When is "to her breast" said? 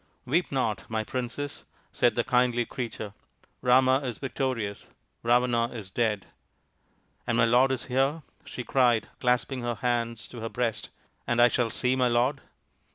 10.29-10.89